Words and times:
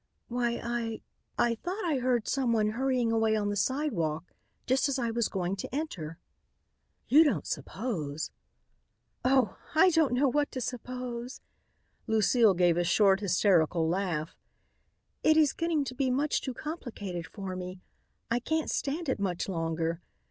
"Why, 0.29 0.59
I 0.63 1.01
I 1.37 1.53
thought 1.53 1.85
I 1.85 1.99
heard 1.99 2.27
someone 2.27 2.69
hurrying 2.69 3.11
away 3.11 3.35
on 3.35 3.49
the 3.49 3.55
sidewalk 3.55 4.33
just 4.65 4.89
as 4.89 4.97
I 4.97 5.11
was 5.11 5.29
going 5.29 5.55
to 5.57 5.75
enter." 5.75 6.17
"You 7.07 7.23
don't 7.23 7.45
suppose" 7.45 8.31
"Oh, 9.33 9.59
I 9.75 9.91
don't 9.91 10.13
know 10.15 10.27
what 10.27 10.51
to 10.53 10.59
suppose," 10.59 11.39
Lucile 12.07 12.55
gave 12.55 12.77
a 12.77 12.83
short, 12.83 13.19
hysterical 13.19 13.87
laugh. 13.87 14.35
"It 15.21 15.37
is 15.37 15.53
getting 15.53 15.83
to 15.83 15.93
be 15.93 16.09
much 16.09 16.41
too 16.41 16.55
complicated 16.55 17.27
for 17.27 17.55
me. 17.55 17.79
I 18.31 18.39
can't 18.39 18.71
stand 18.71 19.07
it 19.07 19.19
much 19.19 19.47
longer. 19.47 20.01